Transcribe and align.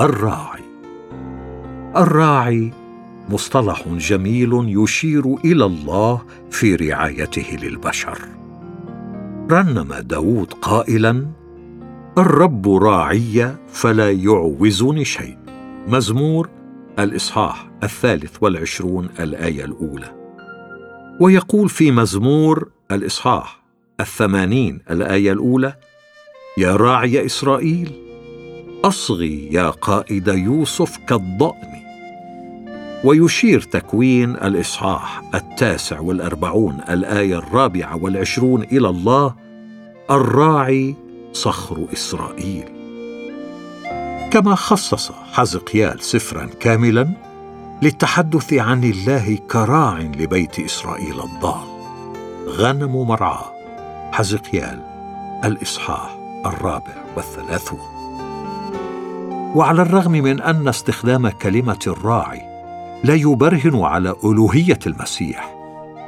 الراعي. 0.00 0.62
الراعي 1.96 2.72
مصطلح 3.28 3.88
جميل 3.88 4.50
يشير 4.82 5.36
إلى 5.44 5.64
الله 5.64 6.22
في 6.50 6.74
رعايته 6.74 7.56
للبشر. 7.62 8.18
رنم 9.50 9.94
داود 9.94 10.52
قائلا 10.52 11.26
الرب 12.18 12.68
راعي 12.68 13.56
فلا 13.68 14.10
يعوزني 14.12 15.04
شيء. 15.04 15.36
مزمور 15.88 16.48
الإصحاح 16.98 17.68
الثالث 17.82 18.36
والعشرون 18.40 19.08
الآية 19.20 19.64
الأولى. 19.64 20.12
ويقول 21.20 21.68
في 21.68 21.90
مزمور 21.90 22.68
الإصحاح 22.92 23.62
الثمانين 24.00 24.80
الآية 24.90 25.32
الأولى 25.32 25.74
يا 26.58 26.76
راعي 26.76 27.26
إسرائيل 27.26 28.07
أصغي 28.84 29.48
يا 29.52 29.70
قائد 29.70 30.28
يوسف 30.28 30.96
كالضأن. 30.96 31.78
ويشير 33.04 33.60
تكوين 33.60 34.30
الإصحاح 34.30 35.22
التاسع 35.34 36.00
والأربعون 36.00 36.80
الآية 36.88 37.38
الرابعة 37.38 37.96
والعشرون 37.96 38.62
إلى 38.62 38.88
الله 38.88 39.34
الراعي 40.10 40.94
صخر 41.32 41.86
إسرائيل. 41.92 42.64
كما 44.30 44.54
خصص 44.54 45.12
حزقيال 45.32 46.02
سفرا 46.02 46.48
كاملا 46.60 47.08
للتحدث 47.82 48.52
عن 48.52 48.84
الله 48.84 49.38
كراع 49.50 49.98
لبيت 49.98 50.60
إسرائيل 50.60 51.20
الضال. 51.20 51.68
غنم 52.48 53.08
مرعاه 53.08 53.52
حزقيال 54.12 54.82
الإصحاح 55.44 56.18
الرابع 56.46 56.94
والثلاثون. 57.16 57.97
وعلى 59.54 59.82
الرغم 59.82 60.12
من 60.12 60.40
أن 60.40 60.68
استخدام 60.68 61.28
كلمة 61.28 61.78
الراعي 61.86 62.40
لا 63.04 63.14
يبرهن 63.14 63.80
على 63.80 64.14
ألوهية 64.24 64.78
المسيح 64.86 65.54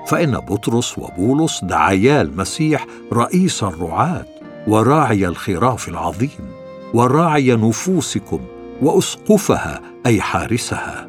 فإن 0.07 0.31
بطرس 0.39 0.99
وبولس 0.99 1.65
دعايا 1.65 2.23
المسيح 2.23 2.87
رئيس 3.13 3.63
الرعاة 3.63 4.25
وراعي 4.67 5.27
الخراف 5.27 5.89
العظيم 5.89 6.51
وراعي 6.95 7.57
نفوسكم 7.57 8.41
وأسقفها 8.83 9.81
أي 10.07 10.21
حارسها. 10.21 11.09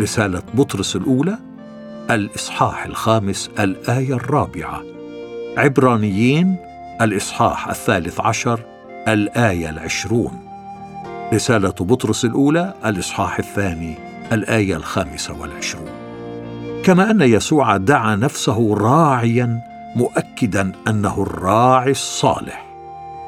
رسالة 0.00 0.42
بطرس 0.54 0.96
الأولى 0.96 1.38
الإصحاح 2.10 2.84
الخامس 2.84 3.50
الآية 3.58 4.14
الرابعة. 4.14 4.82
عبرانيين 5.56 6.56
الإصحاح 7.00 7.68
الثالث 7.68 8.20
عشر 8.20 8.60
الآية 9.08 9.70
العشرون. 9.70 10.43
رسالة 11.32 11.74
بطرس 11.80 12.24
الأولى 12.24 12.74
الإصحاح 12.84 13.38
الثاني 13.38 13.94
الآية 14.32 14.76
الخامسة 14.76 15.40
والعشرون. 15.40 15.90
كما 16.84 17.10
أن 17.10 17.22
يسوع 17.22 17.76
دعا 17.76 18.16
نفسه 18.16 18.74
راعيا 18.74 19.60
مؤكدا 19.96 20.72
أنه 20.88 21.22
الراعي 21.22 21.90
الصالح. 21.90 22.66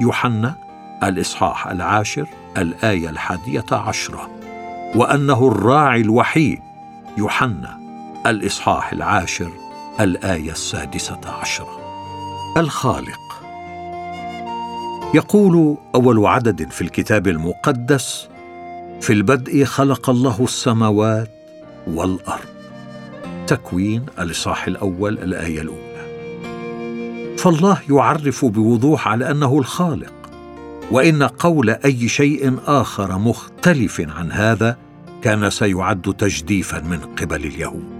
يوحنا 0.01 0.55
الإصحاح 1.03 1.67
العاشر 1.67 2.27
الآية 2.57 3.09
الحادية 3.09 3.65
عشرة. 3.71 4.29
وأنه 4.95 5.47
الراعي 5.47 6.01
الوحيد. 6.01 6.59
يوحنا 7.17 7.79
الإصحاح 8.25 8.91
العاشر 8.91 9.51
الآية 9.99 10.51
السادسة 10.51 11.21
عشرة. 11.41 11.79
الخالق. 12.57 13.26
يقول 15.13 15.77
أول 15.95 16.25
عدد 16.25 16.69
في 16.69 16.81
الكتاب 16.81 17.27
المقدس 17.27 18.27
في 19.01 19.13
البدء 19.13 19.63
خلق 19.63 20.09
الله 20.09 20.43
السماوات 20.43 21.29
والأرض. 21.87 22.47
تكوين 23.47 24.05
الإصحاح 24.19 24.67
الأول 24.67 25.17
الآية 25.17 25.61
الأولى. 25.61 25.87
فالله 27.37 27.77
يعرف 27.89 28.45
بوضوح 28.45 29.07
على 29.07 29.31
أنه 29.31 29.59
الخالق 29.59 30.13
وإن 30.91 31.23
قول 31.23 31.69
أي 31.69 32.07
شيء 32.07 32.57
آخر 32.65 33.17
مختلف 33.17 34.01
عن 34.17 34.31
هذا 34.31 34.77
كان 35.21 35.49
سيعد 35.49 36.15
تجديفا 36.17 36.79
من 36.79 36.99
قبل 36.99 37.45
اليهود. 37.45 37.97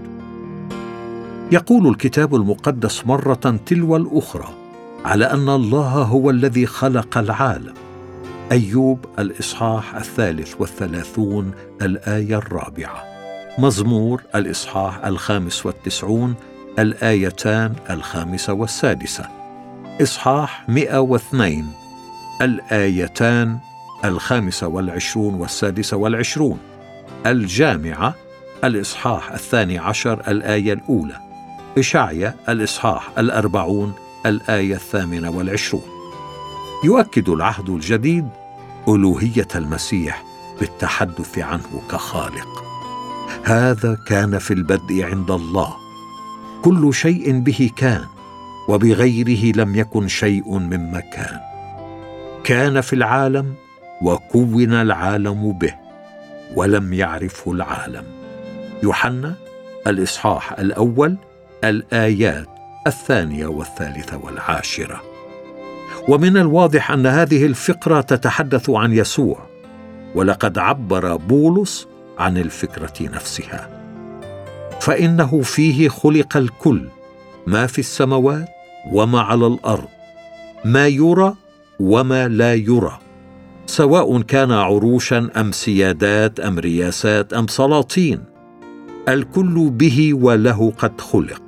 يقول 1.52 1.86
الكتاب 1.86 2.34
المقدس 2.34 3.06
مرة 3.06 3.60
تلو 3.66 3.96
الأخرى 3.96 4.67
على 5.04 5.24
أن 5.24 5.48
الله 5.48 5.88
هو 5.88 6.30
الذي 6.30 6.66
خلق 6.66 7.18
العالم. 7.18 7.74
أيوب 8.52 9.04
الإصحاح 9.18 9.94
الثالث 9.94 10.54
والثلاثون 10.60 11.52
الآية 11.82 12.36
الرابعة. 12.36 13.04
مزمور 13.58 14.22
الإصحاح 14.34 15.06
الخامس 15.06 15.66
والتسعون 15.66 16.34
الآيتان 16.78 17.72
الخامسه 17.90 18.52
والسادسة. 18.52 19.28
إصحاح 20.02 20.68
102 20.68 21.66
الآيتان 22.42 23.58
الخامسه 24.04 24.66
والعشرون 24.66 25.34
والسادسة 25.34 25.96
والعشرون. 25.96 26.58
الجامعة 27.26 28.14
الإصحاح 28.64 29.32
الثاني 29.32 29.78
عشر 29.78 30.22
الآية 30.28 30.72
الأولى. 30.72 31.16
اشعيا 31.78 32.34
الإصحاح 32.48 33.10
الأربعون 33.18 33.92
الآية 34.26 34.74
الثامنة 34.74 35.30
والعشرون. 35.30 35.82
يؤكد 36.84 37.28
العهد 37.28 37.70
الجديد 37.70 38.28
ألوهية 38.88 39.48
المسيح 39.54 40.24
بالتحدث 40.60 41.38
عنه 41.38 41.82
كخالق. 41.90 42.64
هذا 43.44 43.98
كان 44.06 44.38
في 44.38 44.54
البدء 44.54 45.04
عند 45.04 45.30
الله. 45.30 45.76
كل 46.62 46.94
شيء 46.94 47.38
به 47.38 47.70
كان 47.76 48.04
وبغيره 48.68 49.56
لم 49.56 49.76
يكن 49.76 50.08
شيء 50.08 50.58
مما 50.58 51.00
كان 51.00 51.40
كان 52.44 52.80
في 52.80 52.92
العالم 52.92 53.54
وكون 54.02 54.72
العالم 54.72 55.52
به 55.52 55.74
ولم 56.56 56.92
يعرفه 56.92 57.52
العالم. 57.52 58.04
يوحنا 58.82 59.34
الإصحاح 59.86 60.58
الأول 60.58 61.16
الآيات 61.64 62.57
الثانية 62.86 63.46
والثالثة 63.46 64.18
والعاشرة. 64.18 65.02
ومن 66.08 66.36
الواضح 66.36 66.90
أن 66.90 67.06
هذه 67.06 67.46
الفقرة 67.46 68.00
تتحدث 68.00 68.70
عن 68.70 68.92
يسوع 68.92 69.38
ولقد 70.14 70.58
عبر 70.58 71.16
بولس 71.16 71.88
عن 72.18 72.36
الفكرة 72.38 72.92
نفسها. 73.00 73.68
فإنه 74.80 75.42
فيه 75.42 75.88
خلق 75.88 76.36
الكل 76.36 76.88
ما 77.46 77.66
في 77.66 77.78
السماوات 77.78 78.48
وما 78.92 79.20
على 79.20 79.46
الأرض 79.46 79.88
ما 80.64 80.86
يرى 80.86 81.34
وما 81.80 82.28
لا 82.28 82.54
يرى 82.54 82.98
سواء 83.66 84.20
كان 84.20 84.52
عروشا 84.52 85.30
أم 85.36 85.52
سيادات 85.52 86.40
أم 86.40 86.58
رياسات 86.58 87.32
أم 87.32 87.46
سلاطين. 87.46 88.24
الكل 89.08 89.70
به 89.70 90.14
وله 90.14 90.72
قد 90.78 91.00
خلق. 91.00 91.47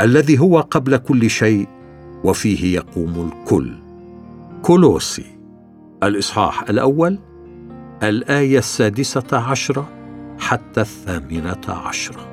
الذي 0.00 0.38
هو 0.38 0.60
قبل 0.60 0.96
كل 0.96 1.30
شيء 1.30 1.68
وفيه 2.24 2.74
يقوم 2.74 3.32
الكل. 3.32 3.72
كولوسي 4.62 5.38
الإصحاح 6.02 6.62
الأول 6.62 7.18
الآية 8.02 8.58
السادسة 8.58 9.38
عشرة 9.38 9.88
حتى 10.38 10.80
الثامنة 10.80 11.60
عشرة. 11.68 12.28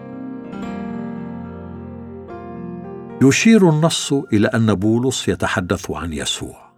يشير 3.23 3.69
النص 3.69 4.13
إلى 4.13 4.47
أن 4.47 4.73
بولس 4.73 5.27
يتحدث 5.27 5.91
عن 5.91 6.13
يسوع. 6.13 6.69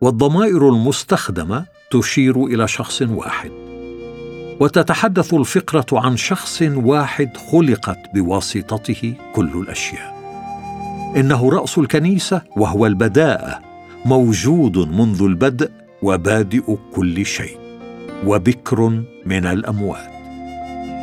والضمائر 0.00 0.68
المستخدمة 0.68 1.66
تشير 1.90 2.44
إلى 2.44 2.68
شخص 2.68 3.02
واحد. 3.02 3.65
وتتحدث 4.60 5.34
الفقرة 5.34 5.86
عن 5.92 6.16
شخص 6.16 6.62
واحد 6.62 7.36
خلقت 7.36 7.98
بواسطته 8.14 9.14
كل 9.34 9.50
الأشياء. 9.54 10.16
إنه 11.16 11.50
رأس 11.50 11.78
الكنيسة 11.78 12.42
وهو 12.56 12.86
البداءه 12.86 13.60
موجود 14.04 14.78
منذ 14.78 15.22
البدء 15.22 15.70
وبادئ 16.02 16.76
كل 16.94 17.26
شيء 17.26 17.58
وبكر 18.26 19.02
من 19.26 19.46
الأموات. 19.46 20.10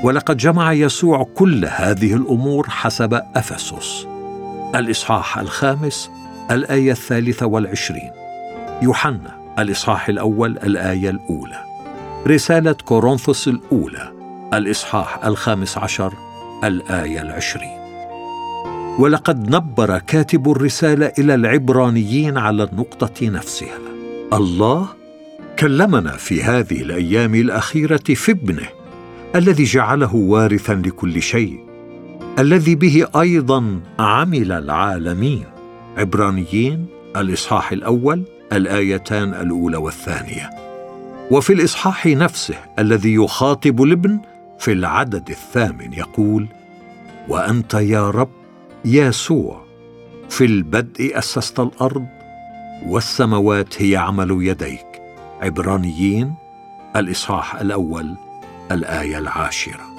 ولقد 0.04 0.38
جمع 0.38 0.74
يسوع 0.74 1.24
كل 1.36 1.66
هذه 1.66 2.14
الأمور 2.14 2.70
حسب 2.70 3.22
أفسس. 3.36 4.08
الإصحاح 4.76 5.38
الخامس 5.38 6.10
الآية 6.52 6.92
الثالثة 6.92 7.46
والعشرين. 7.46 8.12
يوحنا 8.82 9.56
الإصحاح 9.60 10.10
الأول 10.10 10.58
الآية 10.58 11.10
الأولى. 11.10 11.73
رسالة 12.28 12.74
كورنثوس 12.74 13.48
الأولى 13.48 14.12
الإصحاح 14.54 15.26
الخامس 15.26 15.78
عشر 15.78 16.14
الآية 16.64 17.22
العشرين. 17.22 17.80
ولقد 19.00 19.56
نبر 19.56 19.98
كاتب 19.98 20.52
الرسالة 20.52 21.12
إلى 21.20 21.36
العبرانيين 21.36 22.38
على 22.38 22.64
النقطة 22.64 23.30
نفسها. 23.30 23.78
الله 24.34 24.88
كلمنا 25.60 26.12
في 26.12 26.44
هذه 26.44 26.82
الأيام 26.82 27.36
الأخيرة 27.36 28.04
في 28.16 28.32
ابنه 28.32 28.68
الذي 29.36 29.64
جعله 29.64 30.16
وارثا 30.16 30.74
لكل 30.74 31.22
شيء 31.22 31.60
الذي 32.40 32.76
به 32.76 33.08
أيضا 33.20 33.80
عمل 34.00 34.52
العالمين. 34.52 35.46
عبرانيين 35.98 36.86
الإصحاح 37.18 37.72
الأول 37.72 38.24
الآيتان 38.54 39.34
الأولى 39.34 39.78
والثانية. 39.78 40.63
وفي 41.34 41.54
الإصحاح 41.54 42.08
نفسه 42.08 42.56
الذي 42.80 43.14
يخاطب 43.14 43.84
الابن 43.84 44.20
في 44.60 44.72
العدد 44.72 45.30
الثامن 45.30 45.94
يقول 45.94 46.48
وأنت 47.30 47.74
يا 47.74 48.10
رب 48.10 48.30
يسوع 48.86 49.64
في 50.30 50.46
البدء 50.46 51.18
أسست 51.18 51.60
الأرض 51.60 52.06
والسماوات 52.86 53.82
هي 53.82 53.96
عمل 53.96 54.38
يديك. 54.48 54.86
عبرانيين 55.42 56.34
الإصحاح 56.96 57.56
الأول 57.56 58.16
الآية 58.72 59.18
العاشرة. 59.18 59.94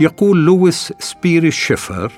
يقول 0.00 0.44
لويس 0.44 0.92
سبيري 0.98 1.50
شيفر 1.50 2.12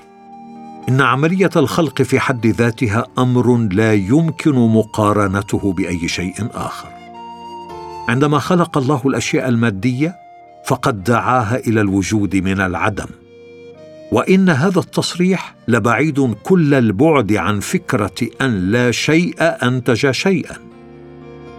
إن 0.88 1.00
عملية 1.00 1.50
الخلق 1.56 2.02
في 2.02 2.20
حد 2.20 2.46
ذاتها 2.46 3.04
أمر 3.18 3.56
لا 3.56 3.94
يمكن 3.94 4.54
مقارنته 4.54 5.72
بأي 5.72 6.08
شيء 6.08 6.48
آخر. 6.54 6.99
عندما 8.10 8.38
خلق 8.38 8.78
الله 8.78 9.02
الأشياء 9.06 9.48
المادية 9.48 10.16
فقد 10.64 11.04
دعاها 11.04 11.56
إلى 11.56 11.80
الوجود 11.80 12.36
من 12.36 12.60
العدم. 12.60 13.06
وإن 14.12 14.48
هذا 14.48 14.78
التصريح 14.78 15.54
لبعيد 15.68 16.34
كل 16.42 16.74
البعد 16.74 17.32
عن 17.32 17.60
فكرة 17.60 18.28
أن 18.40 18.70
لا 18.70 18.90
شيء 18.90 19.34
أنتج 19.40 20.10
شيئا. 20.10 20.56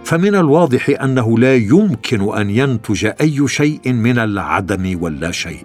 فمن 0.04 0.34
الواضح 0.34 1.02
أنه 1.02 1.38
لا 1.38 1.56
يمكن 1.56 2.36
أن 2.36 2.50
ينتج 2.50 3.10
أي 3.20 3.48
شيء 3.48 3.92
من 3.92 4.18
العدم 4.18 4.98
واللا 5.02 5.30
شيء. 5.30 5.64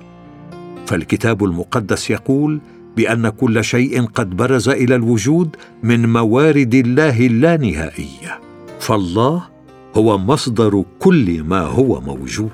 فالكتاب 0.86 1.44
المقدس 1.44 2.10
يقول 2.10 2.60
بأن 2.98 3.30
كل 3.30 3.63
شيء 3.63 4.06
قد 4.06 4.30
برز 4.30 4.69
إلى 4.69 4.95
الوجود 4.95 5.56
من 5.84 6.13
موارد 6.13 6.75
الله 6.75 7.28
اللانهائيه 7.28 8.39
فالله 8.80 9.56
هو 9.98 10.18
مصدر 10.18 10.84
كل 11.00 11.44
ما 11.44 11.62
هو 11.62 12.02
موجود. 12.02 12.50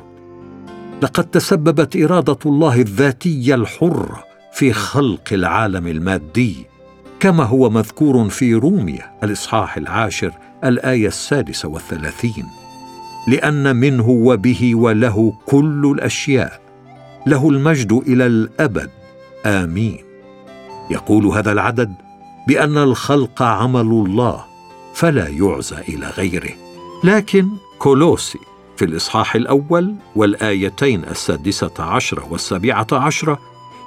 لقد 1.02 1.24
تسببت 1.24 1.96
إرادة 1.96 2.38
الله 2.46 2.82
الذاتية 2.82 3.56
الحرة 3.56 4.24
في 4.54 4.74
خلق 4.74 5.24
العالم 5.32 5.88
المادي 5.88 6.66
كما 7.20 7.44
هو 7.44 7.70
مذكور 7.70 8.30
في 8.30 8.54
روميا 8.54 9.12
الإصحاح 9.24 9.78
العاشر 9.78 10.32
الآية 10.64 11.08
السادسة 11.08 11.70
والثلاثين. 11.70 12.46
لأن 13.28 13.76
منه 13.76 14.10
وبه 14.10 14.76
وله 14.76 15.34
كل 15.46 15.96
الأشياء 15.96 16.62
له 17.28 17.50
المجد 17.50 17.92
إلى 17.92 18.26
الأبد. 18.26 18.90
آمين. 19.46 20.04
يقول 20.92 21.26
هذا 21.26 21.52
العدد 21.52 21.94
بأن 22.48 22.78
الخلق 22.78 23.42
عمل 23.42 23.82
الله 23.82 24.46
فلا 24.94 25.28
يعزى 25.28 25.78
إلى 25.90 26.10
غيره. 26.10 26.63
لكن 27.04 27.50
كولوسي 27.80 28.40
في 28.78 28.86
الإصحاح 28.86 29.36
الأول 29.36 29.96
والآيتين 30.16 31.04
السادسة 31.04 31.74
عشره 31.80 32.28
والسابعة 32.32 32.88
عشره 32.92 33.40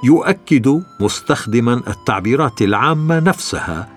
يؤكد 0.04 0.82
مستخدما 1.00 1.82
التعبيرات 1.88 2.62
العامة 2.62 3.20
نفسها 3.20 3.88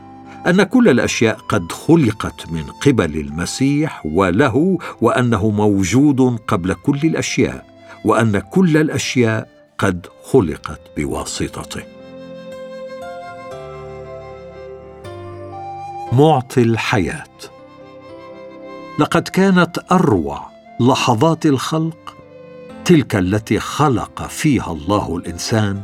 أن 0.48 0.64
كل 0.64 0.90
الأشياء 0.90 1.38
قد 1.50 1.72
خلقت 1.72 2.52
من 2.52 2.64
قبل 2.64 3.18
المسيح 3.20 4.06
وله 4.06 4.78
وأنه 5.02 5.50
موجود 5.50 6.40
قبل 6.48 6.74
كل 6.74 7.00
الأشياء 7.04 7.66
وأن 8.06 8.40
كل 8.40 8.78
الأشياء 8.78 9.50
قد 9.78 10.08
خلقت 10.32 10.82
بواسطته. 10.98 11.84
معطي 16.12 16.62
الحياة. 16.62 17.59
لقد 19.00 19.28
كانت 19.28 19.80
أروع 19.92 20.50
لحظات 20.80 21.46
الخلق 21.46 22.16
تلك 22.86 23.16
التي 23.16 23.60
خلق 23.60 24.28
فيها 24.28 24.72
الله 24.72 25.18
الإنسان 25.18 25.82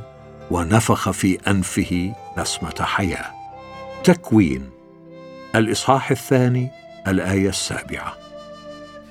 ونفخ 0.52 1.10
في 1.10 1.38
أنفه 1.48 2.14
نسمة 2.38 2.74
حياة. 2.82 3.26
تكوين 4.04 4.70
الإصحاح 5.56 6.12
الثاني 6.12 6.70
الآية 7.08 7.50
السابعة. 7.50 8.14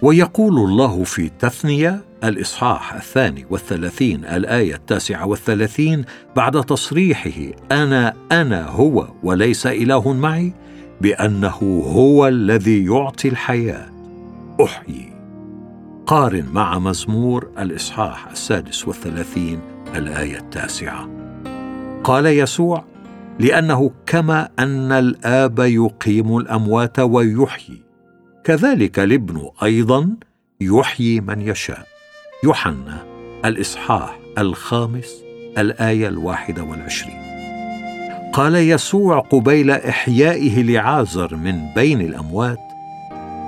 ويقول 0.02 0.58
الله 0.58 1.04
في 1.04 1.30
تثنية 1.38 2.04
الإصحاح 2.24 2.94
الثاني 2.94 3.46
والثلاثين 3.50 4.24
الآية 4.24 4.74
التاسعة 4.74 5.26
والثلاثين 5.26 6.04
بعد 6.36 6.64
تصريحه 6.64 7.52
أنا 7.72 8.14
أنا 8.32 8.68
هو 8.68 9.08
وليس 9.22 9.66
إله 9.66 10.12
معي 10.12 10.52
بأنه 11.00 11.82
هو 11.86 12.28
الذي 12.28 12.84
يعطي 12.84 13.28
الحياة. 13.28 13.93
أحيي. 14.60 15.12
قارن 16.06 16.44
مع 16.52 16.78
مزمور 16.78 17.50
الإصحاح 17.58 18.28
السادس 18.28 18.88
والثلاثين 18.88 19.60
الآية 19.94 20.38
التاسعة. 20.38 21.08
قال 22.04 22.26
يسوع 22.26 22.84
لأنه 23.38 23.90
كما 24.06 24.48
أن 24.58 24.92
الآب 24.92 25.58
يقيم 25.58 26.36
الأموات 26.36 26.98
ويحيي 26.98 27.82
كذلك 28.44 28.98
الابن 28.98 29.50
أيضا 29.62 30.16
يحيي 30.60 31.20
من 31.20 31.40
يشاء. 31.40 31.86
يوحنا 32.44 33.04
الإصحاح 33.44 34.18
الخامس 34.38 35.22
الآية 35.58 36.08
الواحدة 36.08 36.62
والعشرين. 36.62 37.24
قال 38.32 38.54
يسوع 38.54 39.18
قبيل 39.18 39.70
إحيائه 39.70 40.62
لعازر 40.62 41.36
من 41.36 41.74
بين 41.74 42.00
الأموات 42.00 42.63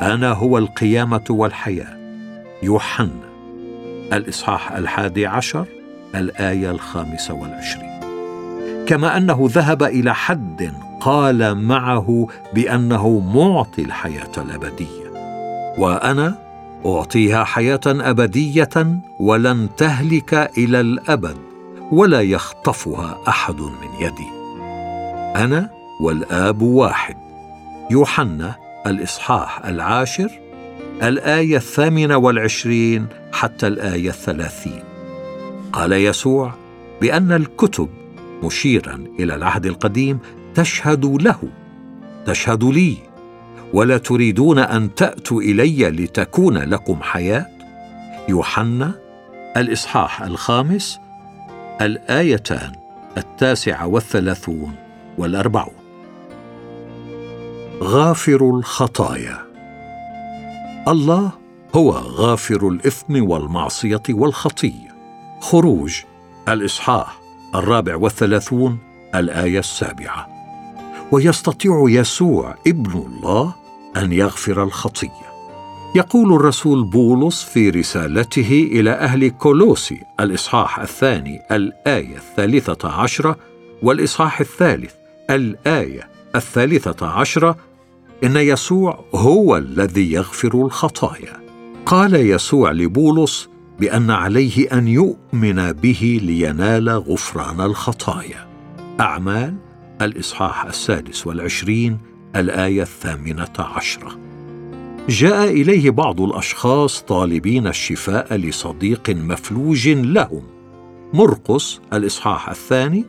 أنا 0.02 0.32
هو 0.32 0.58
القيامة 0.58 1.24
والحياة. 1.30 1.96
يوحنا 2.62 3.08
الإصحاح 4.12 4.72
الحادي 4.72 5.26
عشر 5.26 5.66
الآية 6.14 6.70
الخامسة 6.70 7.34
والعشرين. 7.34 8.00
كما 8.86 9.16
أنه 9.16 9.48
ذهب 9.52 9.82
إلى 9.82 10.14
حد 10.14 10.72
قال 11.00 11.54
معه 11.54 12.26
بأنه 12.54 13.18
معطي 13.18 13.82
الحياة 13.82 14.32
الأبدية. 14.38 15.06
وأنا 15.78 16.34
أعطيها 16.86 17.44
حياة 17.44 17.80
أبدية 17.86 19.00
ولن 19.20 19.68
تهلك 19.76 20.34
إلى 20.58 20.80
الأبد 20.80 21.36
ولا 21.92 22.20
يخطفها 22.20 23.18
أحد 23.28 23.60
من 23.60 23.88
يدي. 24.00 24.28
أنا 25.44 25.70
والآب 26.00 26.62
واحد. 26.62 27.16
يوحنا 27.90 28.65
الإصحاح 28.86 29.66
العاشر 29.66 30.30
الآية 31.02 31.56
الثامنة 31.56 32.16
والعشرين 32.16 33.06
حتى 33.32 33.66
الآية 33.66 34.08
الثلاثين. 34.08 34.82
قال 35.72 35.92
يسوع 35.92 36.54
بأن 37.00 37.32
الكتب 37.32 37.88
مشيرا 38.42 39.04
إلى 39.18 39.34
العهد 39.34 39.66
القديم 39.66 40.18
تشهد 40.54 41.04
له 41.04 41.38
تشهد 42.26 42.64
لي 42.64 42.96
ولا 43.72 43.98
تريدون 43.98 44.58
أن 44.58 44.94
تأتوا 44.94 45.40
إلي 45.40 45.90
لتكون 45.90 46.58
لكم 46.58 47.02
حياة؟ 47.02 47.46
يوحنا 48.28 48.92
الإصحاح 49.56 50.22
الخامس 50.22 50.98
الآيتان 51.80 52.72
التاسعة 53.16 53.86
والثلاثون 53.86 54.74
والأربعون. 55.18 55.85
غافر 57.82 58.50
الخطايا. 58.50 59.46
الله 60.88 61.30
هو 61.74 61.90
غافر 61.90 62.68
الإثم 62.68 63.30
والمعصية 63.30 64.02
والخطيه 64.10 64.96
خروج 65.40 66.02
الإصحاح 66.48 67.20
الرابع 67.54 67.96
والثلاثون 67.96 68.78
الآية 69.14 69.58
السابعة. 69.58 70.28
ويستطيع 71.12 71.84
يسوع 71.88 72.54
ابن 72.66 72.92
الله 72.92 73.54
أن 73.96 74.12
يغفر 74.12 74.62
الخطيه 74.62 75.26
يقول 75.94 76.32
الرسول 76.32 76.84
بولس 76.84 77.42
في 77.42 77.70
رسالته 77.70 78.68
إلى 78.72 78.90
أهل 78.90 79.28
كولوسي 79.28 80.00
الإصحاح 80.20 80.78
الثاني 80.78 81.42
الآية 81.52 82.16
الثالثة 82.16 82.88
عشرة 82.88 83.36
والإصحاح 83.82 84.40
الثالث 84.40 84.94
الآية 85.30 86.08
الثالثة 86.34 87.06
عشرة 87.06 87.56
إن 88.24 88.36
يسوع 88.36 89.04
هو 89.14 89.56
الذي 89.56 90.12
يغفر 90.12 90.54
الخطايا. 90.54 91.40
قال 91.86 92.14
يسوع 92.14 92.72
لبولس 92.72 93.48
بأن 93.80 94.10
عليه 94.10 94.72
أن 94.72 94.88
يؤمن 94.88 95.72
به 95.72 96.20
لينال 96.22 96.88
غفران 96.88 97.60
الخطايا. 97.60 98.46
أعمال 99.00 99.54
الإصحاح 100.02 100.64
السادس 100.64 101.26
والعشرين 101.26 101.98
الآية 102.36 102.82
الثامنة 102.82 103.54
عشرة. 103.58 104.18
جاء 105.08 105.50
إليه 105.50 105.90
بعض 105.90 106.20
الأشخاص 106.20 107.00
طالبين 107.02 107.66
الشفاء 107.66 108.34
لصديق 108.34 109.10
مفلوج 109.10 109.88
لهم. 109.88 110.42
مرقس 111.12 111.80
الإصحاح 111.92 112.48
الثاني 112.48 113.04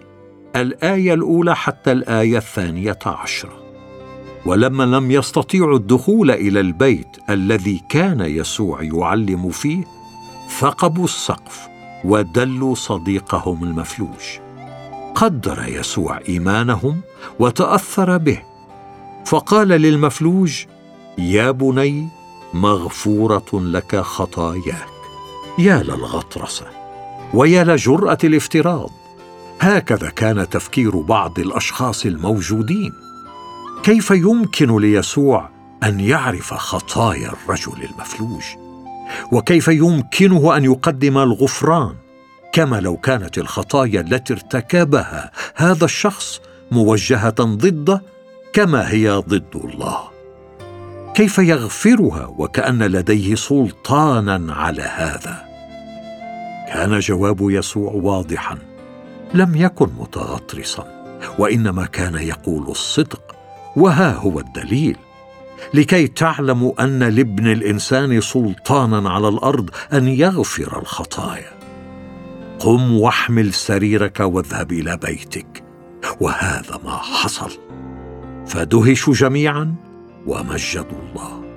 الآية 0.55 1.13
الأولى 1.13 1.55
حتى 1.55 1.91
الآية 1.91 2.37
الثانية 2.37 2.99
عشرة. 3.05 3.66
ولما 4.47 4.83
لم 4.83 5.11
يستطيعوا 5.11 5.77
الدخول 5.77 6.31
إلى 6.31 6.59
البيت 6.59 7.17
الذي 7.29 7.83
كان 7.89 8.19
يسوع 8.21 8.83
يعلم 8.83 9.49
فيه 9.49 9.83
ثقبوا 10.59 11.03
السقف 11.03 11.67
ودلوا 12.05 12.75
صديقهم 12.75 13.63
المفلوج. 13.63 14.39
قدر 15.15 15.63
يسوع 15.67 16.19
إيمانهم 16.29 17.01
وتأثر 17.39 18.17
به. 18.17 18.41
فقال 19.25 19.67
للمفلوج 19.67 20.65
يا 21.17 21.51
بني 21.51 22.07
مغفورة 22.53 23.49
لك 23.53 23.95
خطاياك. 23.95 24.87
يا 25.59 25.83
للغطرسه 25.83 26.65
ويا 27.33 27.63
لجراه 27.63 28.17
الافتراض. 28.23 28.89
هكذا 29.59 30.09
كان 30.09 30.49
تفكير 30.49 30.97
بعض 31.01 31.39
الأشخاص 31.39 32.05
الموجودين. 32.05 33.06
كيف 33.83 34.11
يمكن 34.11 34.77
ليسوع 34.77 35.49
أن 35.83 35.99
يعرف 35.99 36.53
خطايا 36.53 37.29
الرجل 37.29 37.89
المفلوج؟ 37.91 38.43
وكيف 39.31 39.67
يمكنه 39.67 40.57
أن 40.57 40.63
يقدم 40.63 41.17
الغفران؟ 41.17 41.95
كما 42.53 42.79
لو 42.79 42.97
كانت 42.97 43.37
الخطايا 43.37 44.01
التي 44.01 44.33
ارتكبها 44.33 45.31
هذا 45.55 45.85
الشخص 45.85 46.41
موجهة 46.71 47.35
ضده 47.39 48.01
كما 48.53 48.91
هي 48.91 49.09
ضد 49.09 49.55
الله. 49.55 49.99
كيف 51.13 51.37
يغفرها 51.37 52.25
وكأن 52.25 52.83
لديه 52.83 53.35
سلطانا 53.35 54.53
على 54.53 54.81
هذا؟ 54.81 55.47
كان 56.73 56.99
جواب 56.99 57.37
يسوع 57.41 57.91
واضحا 57.91 58.57
لم 59.33 59.55
يكن 59.55 59.89
متغطرسا 59.97 60.97
وإنما 61.39 61.85
كان 61.85 62.15
يقول 62.15 62.67
الصدق 62.67 63.26
وها 63.77 64.13
هو 64.13 64.39
الدليل. 64.39 64.97
لكي 65.73 66.07
تعلموا 66.07 66.83
أن 66.83 67.03
لابن 67.03 67.47
الإنسان 67.51 68.21
سلطانا 68.21 69.09
على 69.09 69.27
الأرض 69.27 69.69
أن 69.93 70.07
يغفر 70.07 70.79
الخطايا. 70.79 71.51
قم 72.59 72.99
واحمل 72.99 73.53
سريرك 73.53 74.19
واذهب 74.19 74.71
إلى 74.71 74.97
بيتك. 74.97 75.63
وهذا 76.19 76.79
ما 76.85 76.97
حصل. 76.97 77.51
فدهشوا 78.47 79.13
جميعا 79.13 79.75
ومجدوا 80.27 81.01
الله. 81.09 81.47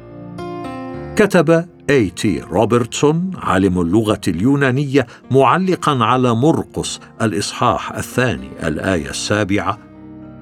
كتب 1.16 1.64
اي 1.90 2.10
تي 2.10 2.40
روبرتسون 2.40 3.30
عالم 3.42 3.80
اللغة 3.80 4.20
اليونانية 4.28 5.06
معلقا 5.30 6.04
على 6.04 6.34
مرقس 6.34 7.00
الإصحاح 7.22 7.92
الثاني 7.92 8.50
الآية 8.68 9.10
السابعة 9.10 9.78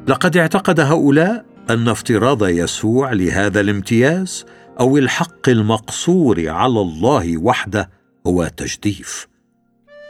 لقد 0.07 0.37
اعتقد 0.37 0.81
هؤلاء 0.81 1.45
أن 1.71 1.89
افتراض 1.89 2.47
يسوع 2.47 3.13
لهذا 3.13 3.61
الامتياز 3.61 4.45
أو 4.81 4.97
الحق 4.97 5.49
المقصور 5.49 6.49
على 6.49 6.81
الله 6.81 7.39
وحده 7.39 7.91
هو 8.27 8.51
تجديف. 8.57 9.29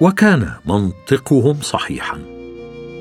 وكان 0.01 0.53
منطقهم 0.67 1.57
صحيحا 1.61 2.19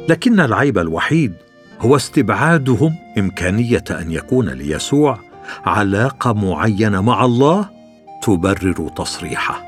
لكن 0.10 0.40
العيب 0.40 0.78
الوحيد 0.78 1.34
هو 1.80 1.96
استبعادهم 1.96 2.96
إمكانية 3.18 3.84
أن 3.92 4.12
يكون 4.12 4.50
ليسوع 4.50 5.20
علاقة 5.66 6.34
معينة 6.34 7.02
مع 7.02 7.26
الله 7.26 7.70
تبرر 8.24 8.90
تصريحه. 8.96 9.64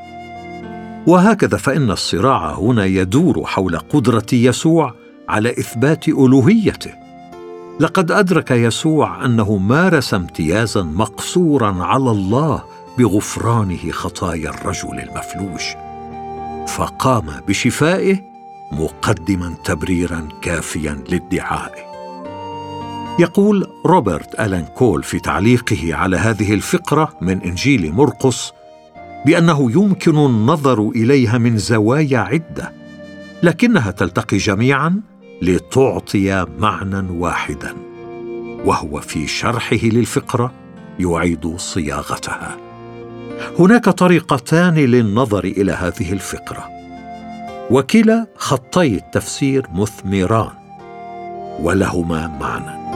وهكذا 1.07 1.57
فإن 1.57 1.91
الصراع 1.91 2.53
هنا 2.53 2.85
يدور 2.85 3.45
حول 3.45 3.77
قدرة 3.77 4.25
يسوع 4.33 4.95
على 5.29 5.49
إثبات 5.49 6.07
ألوهيته. 6.07 6.98
لقد 7.79 8.11
أدرك 8.11 8.51
يسوع 8.51 9.25
أنه 9.25 9.57
مارس 9.57 10.13
امتيازا 10.13 10.83
مقصورا 10.83 11.83
على 11.83 12.11
الله 12.11 12.63
بغفرانه 12.97 13.91
خطايا 13.91 14.49
الرجل 14.49 14.99
المفلوج 14.99 15.61
فقام 16.67 17.25
بشفائه 17.47 18.19
مقدما 18.71 19.55
تبريرا 19.65 20.27
كافيا 20.41 21.03
لادعائه. 21.09 21.89
يقول 23.19 23.67
روبرت 23.85 24.39
ألان 24.39 24.65
كول 24.65 25.03
في 25.03 25.19
تعليقه 25.19 25.95
على 25.95 26.17
هذه 26.17 26.53
الفقرة 26.53 27.13
من 27.21 27.41
إنجيل 27.41 27.93
مرقس 27.93 28.51
بأنه 29.25 29.71
يمكن 29.71 30.17
النظر 30.17 30.89
إليها 30.89 31.37
من 31.37 31.57
زوايا 31.57 32.19
عدة 32.19 32.71
لكنها 33.43 33.91
تلتقي 33.91 34.37
جميعا 34.37 35.01
لتعطي 35.41 36.45
معنى 36.57 37.11
واحدا 37.11 37.75
وهو 38.65 38.99
في 39.01 39.27
شرحه 39.27 39.77
للفقرة 39.83 40.53
يعيد 40.99 41.55
صياغتها. 41.57 42.57
هناك 43.59 43.89
طريقتان 43.89 44.75
للنظر 44.75 45.43
إلى 45.43 45.71
هذه 45.71 46.13
الفقرة. 46.13 46.69
وكلا 47.71 48.27
خطي 48.37 48.95
التفسير 48.95 49.67
مثمران 49.73 50.51
ولهما 51.59 52.27
معنى. 52.27 52.88